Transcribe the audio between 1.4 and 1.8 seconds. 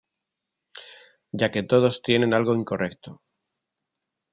que